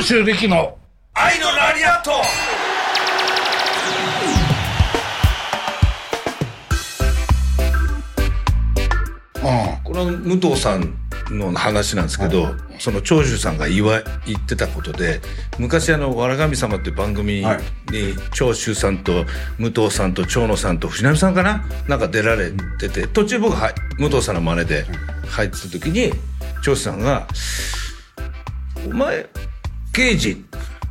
[0.00, 0.78] 長州力の？
[1.12, 2.10] 愛のラリアット。
[9.84, 10.94] これは武藤さん
[11.30, 15.20] の話なんですけど、その長州さんが言わ言ってたことで
[15.58, 17.44] 昔あの「わら神様」っていう番組に、
[18.32, 19.26] 長州さんと
[19.58, 21.62] 武藤さんと長野さんと藤波さんかな？
[21.88, 24.86] なんか出られてて途中僕は武藤さんの真似で
[25.28, 26.14] 入ってた時に
[26.62, 27.28] 長州さんが
[28.86, 29.26] 「お前
[29.92, 30.44] 刑事。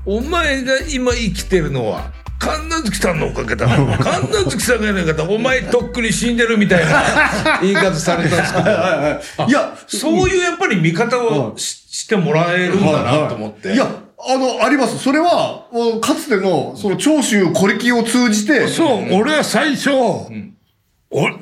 [0.06, 3.68] お前が今生きてるのは神奈月さんのおかげだ。
[3.68, 9.48] 神奈月さんがいなかったらお前とっくに死んでるみたいな 言い方されたんですけど。
[9.48, 13.74] いや、そういうやっぱり見方をししてもらえるんだなと思って。
[13.74, 15.00] いや、あの、あります。
[15.00, 15.66] それは、
[16.02, 20.30] かつての、その長州小力を通じて、そう、俺は最初、お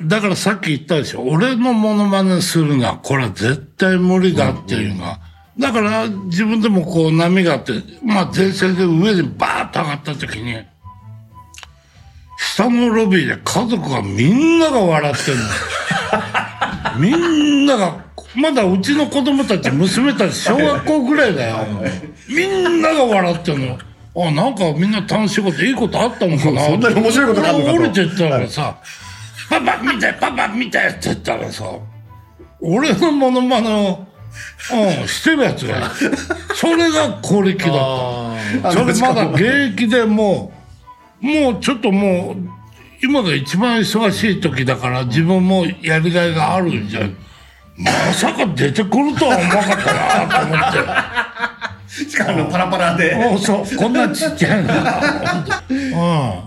[0.02, 5.20] だからさっき言ったでしょ、俺のモノマネするのは、これは絶対無理だっていうのは、
[5.58, 7.72] だから自分でもこう波があって、
[8.04, 10.56] まあ前線で上にバーッと上がった時に、
[12.38, 15.44] 下のロビーで家族がみんなが笑ってるの。
[16.98, 17.96] みんなが、
[18.36, 21.66] まだうちの子供たち、娘たち小学校ぐらいだよ。
[22.28, 23.78] みんなが笑ってるの。
[24.26, 28.76] あ、なんかみんな楽しいこと、いいことあったのかなそんなに面白いことがあかと俺降りてったらさ、
[29.50, 31.64] パパ見て、パパ見てって言ったらさ、
[32.60, 34.06] 俺のモノマネを、
[34.72, 35.86] うん、してるやつがいる、
[36.54, 38.72] それが小力だった。
[38.72, 40.52] それまだ現役でも
[41.22, 42.58] う、もうちょっともう、
[43.02, 47.16] 今が一番忙しい時だから自分もやりがいがあるんじゃん。
[47.76, 49.94] まさか出てくるとは思わなかった
[50.26, 51.28] なと思って。
[52.10, 53.14] しかもパラパラで。
[53.14, 55.02] おそう、こんなちっちゃいんだ。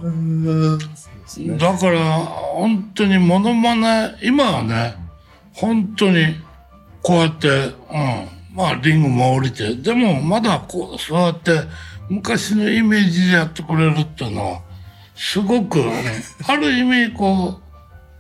[0.04, 0.78] うん。
[1.58, 4.96] だから、本当にモノマネ、今はね、
[5.54, 6.36] 本当に、
[7.02, 7.74] こうやって、うん。
[8.54, 11.52] まあ、リングも降りて、でも、まだこう、そうやって、
[12.10, 14.62] 昔のイメージでやってくれるっていうのは、
[15.16, 15.82] すごく、
[16.48, 17.60] ある意味、こ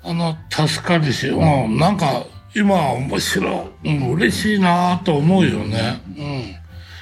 [0.04, 2.26] う、あの、助かるし、うん、なんか、
[2.56, 6.02] 今は面白い、うん、嬉しいなと思うよね。
[6.18, 6.56] うん。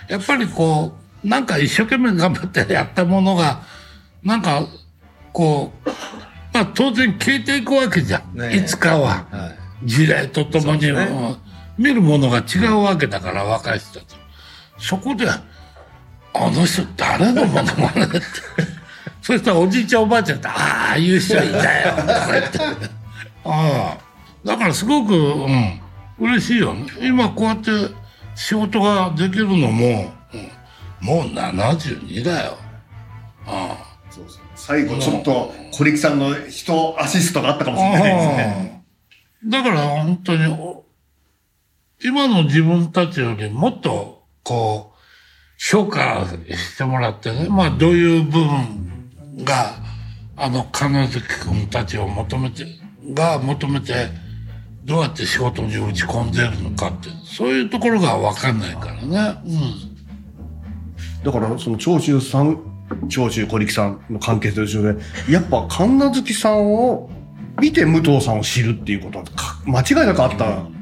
[0.07, 3.61] やっぱりこう、なんか一生懸命頑張ってやったものが、
[4.23, 4.67] なんか、
[5.33, 5.89] こう、
[6.53, 8.37] まあ当然消えていくわけじゃん。
[8.37, 9.25] ねえいつかは。
[9.31, 10.91] はい時代とともに、
[11.79, 14.17] 見るものが違うわけだから、若い人たち。
[14.77, 18.19] そこで、あの人誰のものまねって。
[19.23, 22.59] そしたらおじいちゃんおばあちゃんって、ああ、いう人いたよ、とか言って。
[23.45, 23.97] ああ。
[24.45, 25.79] だからすごく、うん、
[26.19, 26.85] 嬉しいよね。
[27.01, 27.71] 今こうやって
[28.35, 30.51] 仕事ができるのも、うん
[31.01, 32.57] もう72だよ。
[33.45, 34.11] ああ。
[34.11, 38.83] そうそう最後ちょっと小力さんの人アシストがあったかもしれないですね。
[39.45, 40.68] だから本当に、お
[42.03, 44.99] 今の自分たちよりもっと、こう、
[45.57, 49.75] 評価してもらってね、まあどういう部分が、
[50.37, 52.65] あの、金月君たちを求めて、
[53.13, 54.07] が求めて、
[54.85, 59.41] どうやって仕事に打ち込んでるのかって、そういうところがわかんないからね。
[59.45, 61.23] うん。
[61.23, 62.59] だからその長州さん、
[63.09, 67.09] 長州小力さんの関係と一緒で、やっぱ神奈月さんを
[67.59, 69.25] 見て武藤さんを知るっていうことは
[69.65, 70.78] 間違いなくあった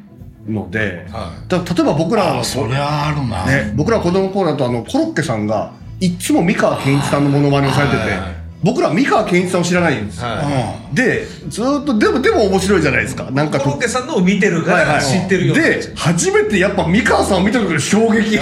[0.47, 3.45] ので、はだ例えば僕らそれはあるな。
[3.45, 10.27] ね、僕ら子供の頃だとあのコロッケさんがいっつも三河健一さんのモノマネをされてて、はいはいはい僕ら三河健一さんを知らないんですよ。
[10.27, 13.29] はで、ずーっと、でも、でも面白いじゃないですか。
[13.29, 13.61] なんかい。
[13.61, 18.39] コロッケさんのを見てるかはいはいら知ってるよで、初めてやっぱ三河さんを見た時の衝撃。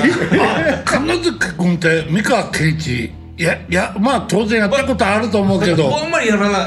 [0.86, 3.06] 金月君って三河圭一、
[3.38, 6.66] いや、いや、まあ当然やったことあると思うけど、 あんまりやらな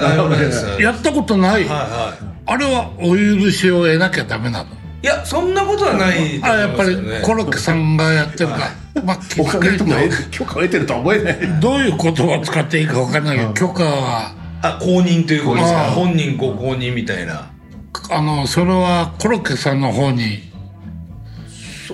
[0.78, 1.64] いやったことない。
[1.64, 2.24] はい。
[2.44, 4.66] あれはお許しを得なきゃダメなの。
[5.02, 6.96] いや、そんなことはないとあ、やっぱり。
[7.22, 8.56] コロッケさんがやってるか
[8.94, 9.02] ら。
[9.02, 11.60] まあ、聞他くけどの人もえ許可を得てるとは思えない。
[11.60, 15.78] どういう言葉を使っていいかわかんないけど、許可は、あ、公認ということですか？
[15.92, 17.48] 本人ご公認みたいな。
[18.10, 20.47] あの、それはコロッケさんの方に、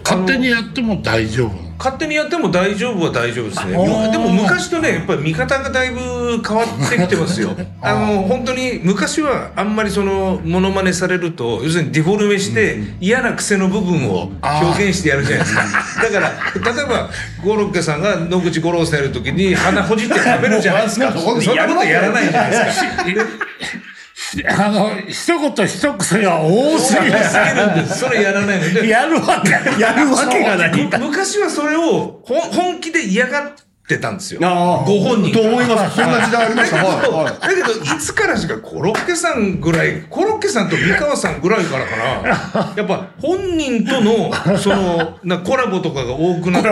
[0.03, 1.75] 勝手にやっても大丈夫。
[1.79, 3.73] 勝手にやっても大丈夫は大丈夫ですね。
[3.73, 7.51] でも昔とね、やっぱり見方がだいぶ変わってきてますよ。
[7.83, 15.63] あの、本当に昔はあんまりその、モノマネされると、要するにデフォルメして嫌な癖の部分を表現してやるじゃないですか。
[16.03, 16.33] だから、
[16.73, 17.11] 例えば、
[17.45, 21.13] ゴロッケさんが野口五郎さんやるときに鼻ほじって食べるじゃないですか。
[21.13, 23.05] そんなことやらないじゃないですか。
[24.49, 27.13] あの、一言一癖が多すぎる。
[27.87, 28.89] それやらないので。
[28.89, 29.51] やるわけ。
[29.81, 30.83] やるわけがない。
[30.99, 33.53] む昔はそれを本気で嫌がっ
[33.87, 34.41] てたんですよ。
[34.41, 34.47] ご
[35.01, 35.97] 本人がと思います？
[35.97, 36.83] そんな時代ありました。
[36.83, 37.35] だけど、はいはい。
[37.41, 46.69] だけどいつからしかコロッケさんぐらい、コロッケさんと三河さんぐらいからかな、やっぱ本人との、その、 なコラボとかが多くなって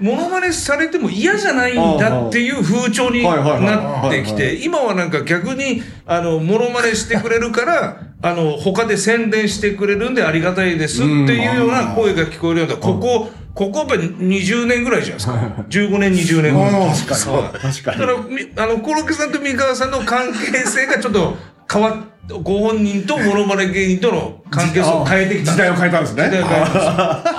[0.00, 15.32] モノマネされても嫌じゃないんだっていう風潮になってきて、今はなんか逆に、あの、モノマネしてくれるから、あの、他で宣伝してくれるんでありがたいですっていうような声が聞こえるような、ここ、ここやっぱり20年ぐらいじゃないですか。
[15.70, 16.90] 15年、20年ぐらい。
[16.90, 17.14] 確か
[17.58, 17.72] に。
[17.72, 18.00] 確かに。
[18.00, 18.12] だか
[18.56, 21.36] ら、あの、コロッケさんと三河さんの関係性がちょっと
[21.72, 25.52] 変わって、ご本人とモノマネ芸人との関係性を変えてきた。
[25.52, 26.24] 時代を変えたんですね。
[26.24, 27.12] 時代を変えました。
[27.12, 27.22] あ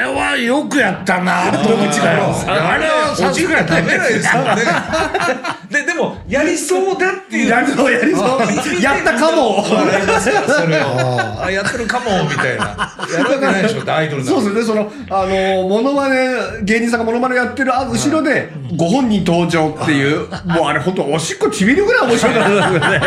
[0.00, 2.32] れはよくやったなと思っちゃう。
[2.48, 4.62] あれはさすがダメですよね。
[6.00, 7.48] も、やりそうだっていう。
[7.48, 8.82] やりそう、やりそう。
[8.82, 9.62] やったかも。
[9.62, 11.44] 笑いますよ、それを。
[11.44, 12.64] あ、やってるかも、みたいな。
[13.12, 23.00] やるわけないでしょ、アイドルそうですね、その、あの、モノマネ、芸人さんがモノマネやってる後ろで、ご本人登場っていう、もうあれ本当おしっこちびるぐらい面白かったですよね。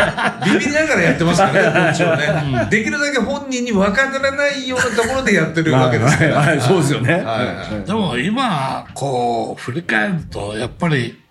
[0.44, 2.68] ビビりながらやってますからね、もちろんね。
[2.70, 6.60] できるだけ本人に分からないようなところでやってるわけですから。
[6.60, 7.24] そうですよね。
[7.86, 11.23] でも今、こう、振り返ると、やっぱり、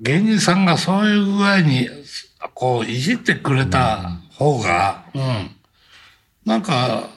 [0.00, 1.88] 芸人さんがそういう具合に、
[2.54, 5.50] こう、いじってくれた方が、うん。
[6.44, 7.08] なんか、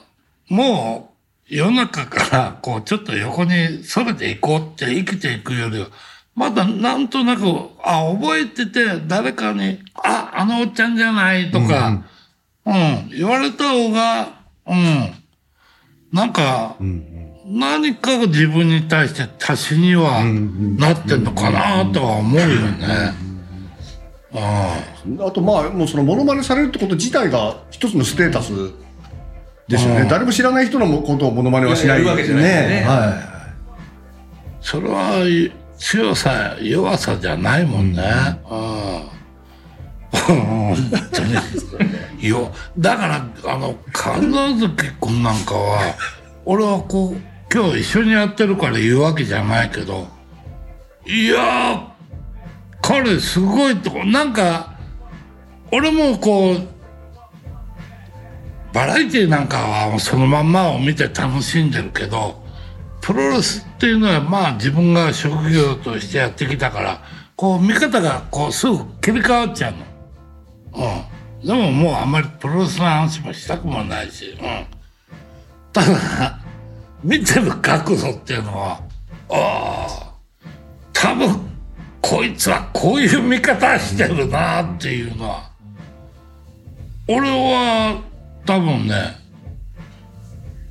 [0.48, 1.12] も
[1.48, 5.88] う、世の中から、こう、ちょっと横にそれていこうって生きていくよりは、
[6.34, 7.42] まだなんとなく、
[7.84, 12.02] あ、覚えてて、誰かに、あ、あのおっちゃんじゃないとか、
[12.66, 15.12] うん、うん、言われた方が、うん、
[16.12, 17.11] なんか、うん
[17.44, 22.86] 何かが自分に対して足しにはなってんのかなとは思うよね。
[24.34, 24.78] あ
[25.26, 28.52] あとまあもうそのモノマネされるってこと自体が一つのステータス
[29.68, 30.06] ですよね。
[30.08, 32.84] 誰も知らない人のことをモノマネはしないわけじゃないね。
[32.86, 33.44] はい。
[34.60, 35.24] それは
[35.76, 38.02] 強さ弱さじゃないもんね。
[38.50, 39.12] うん。
[40.12, 40.76] 本
[41.12, 42.28] 当に。
[42.28, 45.96] よだからあの神奈月君なんかは
[46.44, 50.06] 俺はこう今日一緒にやってるから言うわけじゃないけど、
[51.06, 51.92] いや
[52.80, 54.74] 彼すごいとこ、なんか、
[55.70, 56.68] 俺もこう、
[58.72, 62.42] バラエティなんかはそのまんまを見て楽しんでるけど、
[63.02, 67.02] プロレスっていうのはまあ自分が職業としてやってきたから、
[67.36, 69.74] こう見方がこうすぐ切り替わっちゃう
[70.76, 71.02] の。
[71.42, 71.46] うん。
[71.46, 74.66] でももうあんまりプロレスの話もしたくもないし、うん。
[75.72, 76.41] ただ、
[77.02, 78.80] 見てる角度っていうのは、
[79.28, 80.12] ああ、
[80.92, 81.40] 多分、
[82.00, 85.50] こいつはこういう見方してるなっていうのは、
[87.08, 88.00] 俺は
[88.46, 89.16] 多分ね、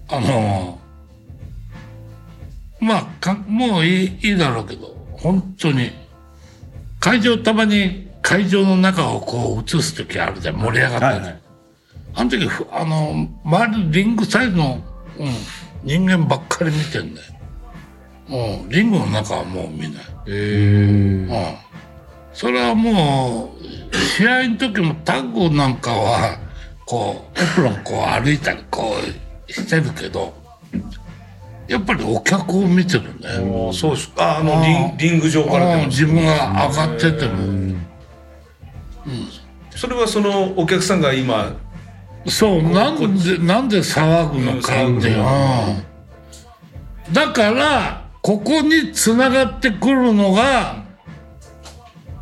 [0.08, 0.80] あの、
[2.80, 5.92] まあ、かもういいいいだろうけど、本当に、
[7.00, 11.10] 会場たまに会場の中をこう映す時あるじゃん、盛り上がってね。
[11.10, 11.42] はいはい、
[12.16, 14.84] あの時、あの、周りリングサイドの、
[15.18, 15.28] うん、
[15.84, 17.28] 人間ばっかり見てんだよ。
[18.64, 19.90] うん、リングの中はもう見ない。
[19.94, 20.28] へえ。
[20.28, 21.56] うん。
[22.34, 23.54] それはも
[23.92, 26.40] う、試合の時もタッグなんかは、
[26.86, 28.96] こう、エプロンこう歩いたりこ
[29.48, 30.34] うしてるけど、
[31.68, 33.72] やっぱりお客を見てるね。
[33.74, 37.44] そうですあ、あのリン、リング上から自分が上がってても。
[37.44, 37.88] うん。
[39.72, 41.54] それはそのお客さんが今、
[42.28, 45.24] そうなんでなんで騒ぐのかっていう、
[47.12, 50.84] だからここにつながってくるのが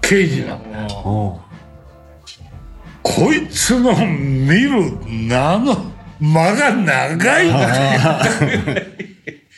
[0.01, 1.41] 刑事なんだよ
[3.03, 4.97] こいつの見る
[5.27, 5.91] なの。
[6.21, 7.49] 間が長い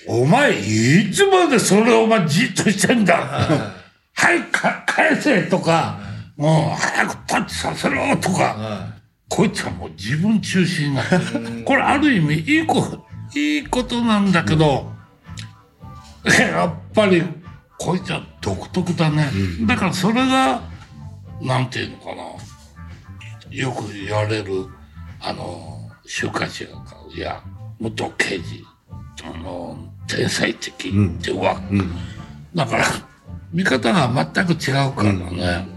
[0.08, 3.16] お前いつまでそれお前じっとしてんだ。
[4.14, 6.00] はいか返せとか。
[6.38, 8.91] もう早くタッチさせろとか
[9.32, 11.64] こいつはもう自分中心になってる。
[11.64, 14.92] これある意味いいこと、いいことなんだけど、
[16.26, 17.24] やっぱり
[17.80, 19.32] こいつは独特だね。
[19.66, 20.62] だからそれが、
[21.42, 22.24] なんていうのかな。
[23.52, 24.68] よく言われる、
[25.22, 26.68] あの、週刊誌
[27.16, 27.42] や、
[27.80, 28.66] 元刑事、
[29.24, 31.92] あの、天才的ってわ、うんうん、
[32.54, 32.86] だから、
[33.54, 35.68] 見方が全く違うからね。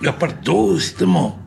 [0.00, 1.41] やっぱりどうしても、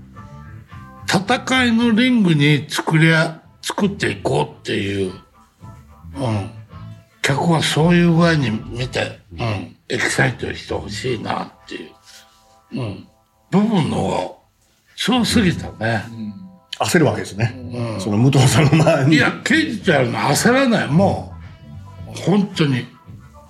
[1.08, 5.14] 戦いのリングに作りゃ、作っていこうっていう、
[6.16, 6.52] うん。
[7.22, 9.76] 客はそういう具合に見て、うん。
[9.90, 11.92] エキサイトしてほしいなっていう、
[12.74, 13.08] うん。
[13.52, 14.36] 部分の
[14.96, 16.06] そうすぎたね。
[16.10, 16.34] うん、
[16.80, 17.54] 焦るわけですね。
[17.74, 18.02] うん。
[18.02, 19.16] その武藤さんの前に。
[19.18, 20.88] いや、刑事とやるの焦らない。
[20.88, 21.34] も
[22.08, 22.86] う、本当に。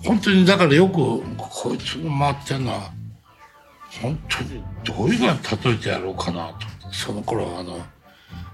[0.04, 0.94] 本当に、だからよく、
[1.38, 2.90] こいつの回ってんのは、
[4.02, 6.75] 本当にどういうふうに例えてやろうかなと。
[6.90, 7.78] その頃あの、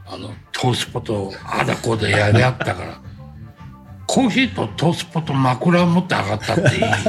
[0.07, 3.01] あの、トースポとあだこでやり合ったから、
[4.07, 7.03] コーヒーとトースポと枕を持って上がったっていいぐらい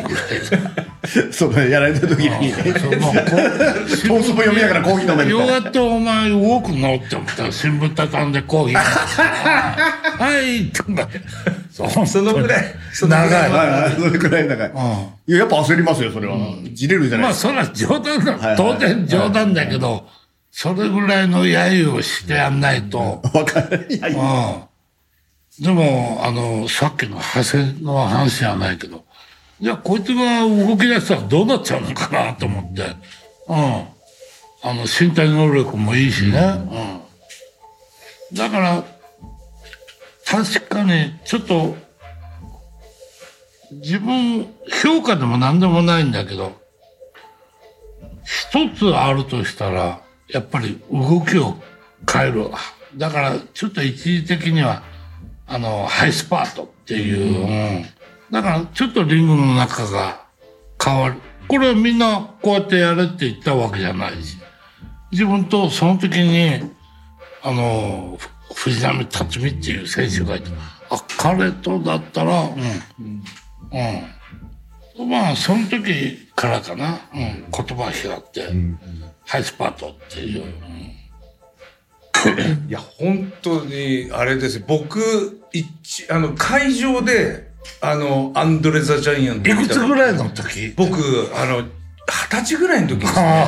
[1.26, 6.96] でそうね、やられた時に、そうもうこうトースポ読みながらコーヒー飲めるようやっとお前動くの？
[6.96, 8.80] って思ったら新聞畳んでコーヒー。
[8.80, 11.10] はいとか。
[11.72, 13.82] そそのぐらいそのぐら長いはい。
[13.82, 14.72] はい、それくらい長い。
[15.28, 16.38] いや、やっぱ焦りますよ、それは。
[16.72, 17.52] じれるじゃないですか。
[17.52, 20.08] まあそれは冗談だ、はい当然冗談だけど、
[20.56, 23.88] それぐらいの揶揄をしてやんないと、 わかる。
[23.90, 25.64] うん。
[25.64, 29.04] でも、あの、さっきの派生の話じゃないけど、
[29.60, 32.84] じゃあこいつが動き出したらどうなっちゃうのかなと思って、
[33.48, 33.88] うん。
[34.62, 36.40] あの、身体能力もいいしね。
[38.32, 38.38] うん。
[38.38, 38.84] だから、
[40.24, 41.76] 確かに、ちょっと、
[43.72, 44.48] 自分、
[44.84, 46.62] 評価でも何でもないんだけど、
[48.24, 50.03] 一つあるとしたら、
[50.34, 51.56] やっぱり動きを
[52.12, 52.50] 変える。
[52.98, 54.84] だから、ちょっと一時的には、
[55.48, 57.86] あの、ハイスパートっていう、うん
[58.32, 60.26] だから、ちょっとリングの中が
[60.84, 61.16] 変わる。
[61.48, 64.38] これはみんなこうやってやれって言ったわけじゃないし。
[65.12, 66.72] 自分とその時に、
[67.44, 68.18] あの、
[68.56, 70.50] ふ藤波辰巳っていう選手がいて、
[70.90, 72.46] あ、彼とだったら、う
[73.00, 73.24] ん、
[75.00, 75.10] うん。
[75.10, 77.48] まあ、その時からかな、うん、言
[77.78, 78.50] 葉が開って、
[79.26, 80.44] ハイスパートっていう。
[80.44, 80.50] うん。
[82.70, 84.64] いや本当にあれです。
[84.66, 90.74] 僕一あの会場であのアンドレ・ザ・ジャイアントいくつぐらいの時？
[90.76, 91.70] 僕あの二
[92.30, 93.48] 十歳ぐらいの時ですね。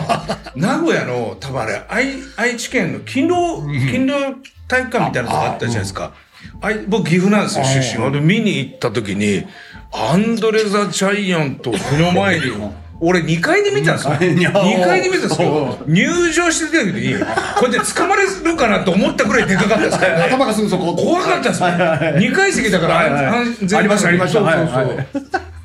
[0.56, 4.36] 名古屋の多分あれ愛愛知県の勤労勤労
[4.68, 6.14] 体育館みたいなとこあったじゃないですか。
[6.62, 9.46] あい僕岐阜なんですよ出身で見に行った時に
[9.92, 12.52] アンドレ・ザ・ジャイアント目の前に
[13.00, 14.14] 俺2階で見たんですよ。
[14.34, 15.78] にゃ2階で見たんですよ。
[15.88, 20.96] 入場してた時にこうやって掴まれるかなと思ったぐらいでかかったですからね頭がすぐそこ。
[20.96, 21.68] 怖かったですよ。
[21.68, 24.42] 2階席だから、ありましたありました。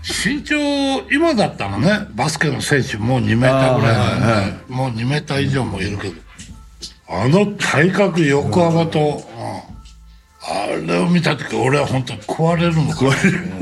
[0.02, 0.56] 身長、
[1.12, 6.14] 今だったらね、バスケの選手もう2メーターぐらいもう2メーター以上もいるけど、
[7.08, 9.70] あの体格横幅と、うん。
[10.42, 13.06] あれを見た時俺は本当に食われるのか。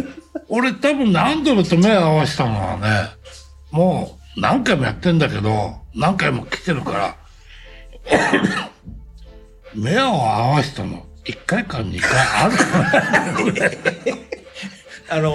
[0.48, 3.10] 俺多分何度もと目を合わせたのはね、
[3.70, 7.16] もう何回もやってんだけど、何回も来てるから、
[9.74, 12.56] 目を合わせたの、1回か2回ある。
[13.54, 14.18] か。
[15.10, 15.34] あの、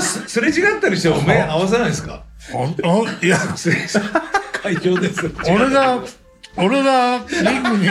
[0.00, 2.24] すすれ違ったりしても目合わせないですか？
[2.52, 3.38] ほんほんいや、
[4.62, 5.30] 会場です。
[5.48, 5.98] 俺が、
[6.56, 7.88] 俺がリングに。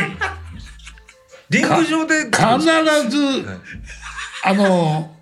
[1.50, 2.34] リング上で、必
[3.10, 3.46] ず、
[4.44, 5.15] あの、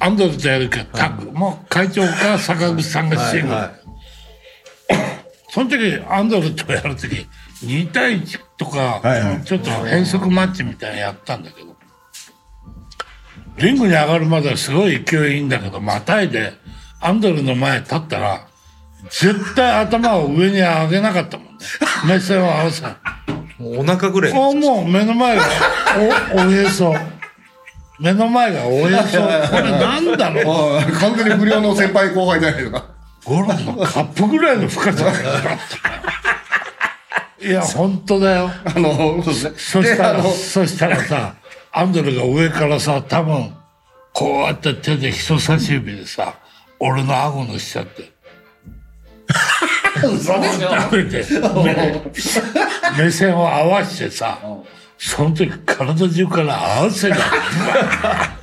[0.00, 3.52] アンドルとやるけど、タッグ、もう会長か坂口さんがシングル。
[3.54, 3.72] は
[5.50, 7.26] その時、アンドルとやる時、
[7.64, 11.76] 2対1とか、はいはいちょっと変則マッチみたいなのやったんだけど、
[13.58, 16.52] リングに上がるまではすごい勢いいいんだけど、またいで、
[17.00, 18.46] アンドルの前立ったら、
[19.10, 21.52] 絶対頭を上に上げなかったもんね。
[22.06, 22.92] 目線を合わせない。
[22.92, 22.96] い。
[23.62, 24.32] もうお腹ぐらい。
[24.32, 25.42] もう目の前が
[26.34, 26.94] おおへそ
[27.98, 29.26] 目の前がおへそこ
[29.56, 30.42] れなんだろ
[30.76, 30.76] う？
[30.76, 32.84] ああ完全に不良の先輩後輩じゃないですか。
[33.24, 35.12] ゴルフのカップぐらいの深さ
[37.40, 38.50] いや本当だよ。
[38.64, 39.52] あの、そうですね。
[39.56, 41.34] そしたらそしたらさ
[41.72, 43.54] アンドレが上からさ多分
[44.12, 46.34] こうやって手で人差し指でさ
[46.80, 48.12] 俺の顎の下って。
[50.04, 50.48] 嘘で
[51.24, 51.42] しょ。
[51.62, 51.74] 目
[53.04, 54.38] 目線を合わせてさ
[54.98, 57.16] その時体中から汗が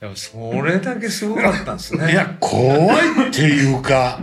[0.00, 2.12] でもそれだけすごかったんですね。
[2.12, 2.62] いや、怖
[3.02, 4.20] いっていうか、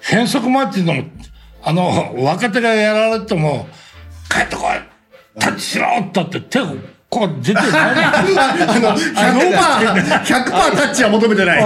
[0.00, 0.94] 変則マッチの、
[1.62, 3.68] あの、若手がやられても、
[4.30, 6.76] 帰ってこいタッチしろってって手を
[7.16, 7.64] こう出てない。
[7.64, 8.22] あ
[8.82, 9.56] の、100%、
[10.22, 11.60] 100%タッチは求めてない。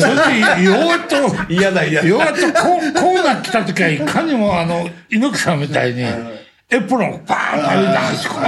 [0.00, 1.16] その時、ようやっと、
[1.52, 2.08] 嫌だ嫌だ。
[2.08, 8.40] ようやっとこう、こうなってきた時はいかにもあの、猪木さんみたいに、エプロンをバーンと上げて端っこ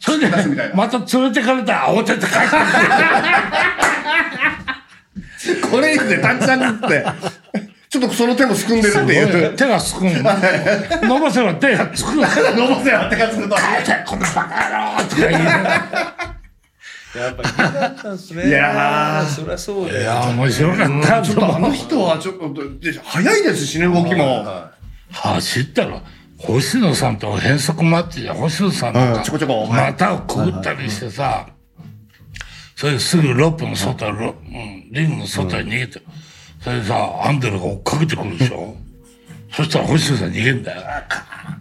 [0.00, 2.30] それで、また連れてかれたら慌てて帰っ
[5.56, 7.06] て これいいですね、タッチさんって。
[7.90, 9.50] ちょっとその手もすくんでるってくいう。
[9.50, 9.56] る。
[9.56, 10.12] 手がすくん。
[10.12, 12.16] 伸ばせば手がつく。
[12.16, 13.56] 伸ばせば手がつくと。
[13.56, 16.38] 帰ってこのバカ野郎とか言いながら。
[17.16, 18.48] やっぱ嫌だったんですね。
[18.48, 20.00] いやーそりゃそうだよ。
[20.02, 21.22] いや、面白かった。
[21.22, 24.44] ちょっとあの人はちょっと、で早いですしね、動きも。
[25.10, 26.02] 走ったら、
[26.38, 31.46] 星野さんと変則マッチで、星野さんなんかうんちょこちょこ股をくぐったりしてさ、
[32.76, 36.02] それですぐロープの外、ロうん、リングの外に逃げて、
[36.68, 38.76] それでさ、アンデルが追っかけてくるでしょ
[39.50, 40.82] そしたら星野さん逃げんだよ。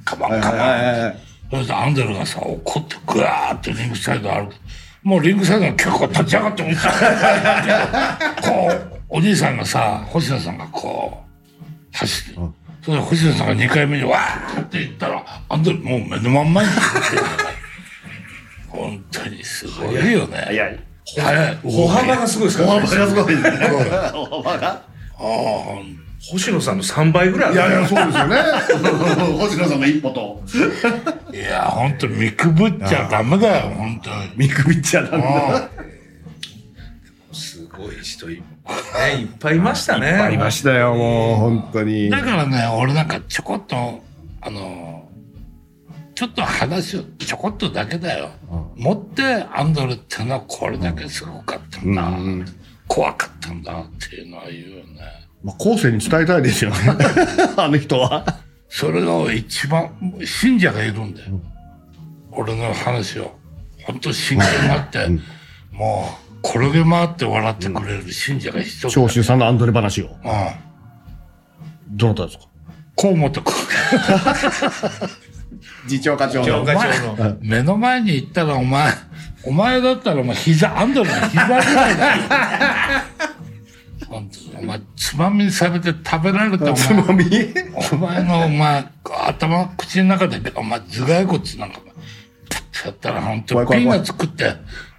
[0.04, 1.14] カモン、カモン、カモン。
[1.50, 4.56] そしてアンデルがさ、怒ってぐわーってリングサイド歩く。
[5.04, 6.70] もうリングサイドが結構立ち上がっても
[8.42, 11.24] こう、お兄さんがさ、星野さんがこ
[11.94, 12.40] う、走って。
[12.84, 16.70] それで星野さんが2回目にわーって言ったら、アンデルもう目のまんまに
[18.68, 20.38] 本当にすごいよね。
[20.48, 20.80] 早い。
[21.16, 21.58] 早い。
[21.64, 22.82] 歩幅がすごいですからね。
[22.82, 23.68] 歩幅がすごいですね。
[24.12, 24.97] 歩幅が。
[25.20, 28.38] ああ、星野さんの3倍ぐらいいやいや、そうですよね。
[29.40, 30.44] 星野さんの一歩と。
[31.34, 34.32] いや、本当見くぶっちゃダメだよ、本当に。
[34.36, 35.70] 見くぶっちゃダメだ。
[37.32, 40.08] すごい人いっぱい、 いっぱいいましたね。
[40.08, 42.10] いっぱいいましたよ、もう、本当に。
[42.10, 44.04] だからね、俺なんかちょこっと、
[44.42, 45.08] あの、
[46.18, 48.32] ちょっと話をちょこっとだけだよ。
[48.50, 52.08] うん、持ってアンドレっていうのはこれだけすごかったんだ。
[52.08, 52.46] うん、
[52.88, 55.02] 怖かったんだっていうのは言うよね。
[55.44, 56.78] まあ、後世に伝えたいですよね。
[57.58, 58.26] あの人は。
[58.70, 59.92] それが一番、
[60.26, 61.28] 信者がいるんだよ。
[61.30, 61.44] うん、
[62.32, 63.38] 俺の話を。
[63.84, 65.22] 本当真剣になって、うん、
[65.72, 66.10] も
[66.44, 68.90] う、転げ回って笑ってくれる信者が一人。
[68.90, 70.08] 長州さんのアンドレ話を。
[70.08, 71.98] うん。
[71.98, 72.46] どなたですか？
[72.98, 73.54] 河本君。
[75.88, 76.66] 次長課長の。
[76.66, 77.38] 課長の。
[77.42, 78.92] 目の前に行ったらお前、
[79.48, 82.22] お前だったらお前膝、アンドレの膝ぐらいだよ。
[84.10, 86.76] 本当お前、つまみにされて食べられたお前。
[86.76, 87.26] つまみ
[87.94, 88.86] お前の、お前、
[89.26, 91.80] 頭、口の中で、お前、頭蓋骨なんか、
[92.50, 94.54] パッてやったら本当ピーナッツ食って、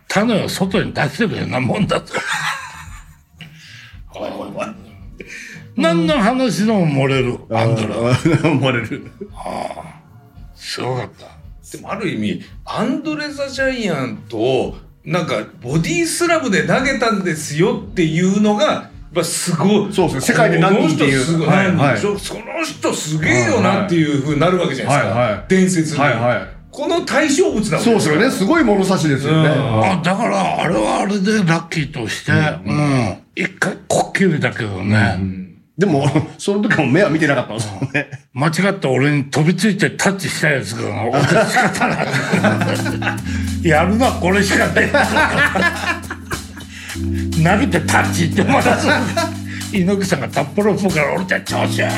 [0.08, 2.14] 種を外に出してるようなもんだと。
[4.10, 4.74] 怖い怖い怖い。
[5.76, 7.88] 何の話でも漏れる、アンドレ。
[7.88, 9.10] 漏れる。
[9.34, 10.00] ああ。
[10.54, 11.26] すごかった。
[11.72, 19.92] でもある意味、アンドレ・ザ・ジャイアントを、なんか、ボディスラムで投げたんですよっていうのが、やすごい。
[19.92, 20.20] そうですね。
[20.20, 21.46] 世界で何人っていう。
[21.46, 22.18] はいはい、その
[22.64, 25.18] 人すげえよなっていうふうになるわけじゃないですか。
[25.18, 26.00] はいはい、伝説に。
[26.00, 28.30] はいはい、この対象物だもんそうですよね。
[28.30, 29.48] すごい物差しですよね。
[29.48, 33.16] あだから、あれはあれでラッキーとして、うん。
[33.34, 35.16] 一回こっきりだけどね。
[35.18, 35.37] うん
[35.78, 36.04] でも、
[36.38, 38.08] その時も目は見てなかったんですもんね。
[38.34, 42.08] 間違った俺に飛びついてタッチしたやつが、俺仕方ない。
[43.68, 44.88] やるのはこれしかない。
[47.44, 48.88] 投げてタッチってまたそ
[49.72, 51.80] 猪木さんがタップロから俺たち調子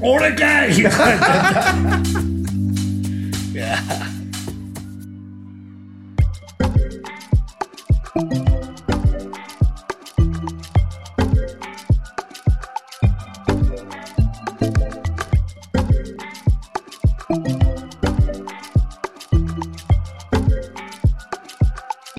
[0.00, 0.90] 俺かい いや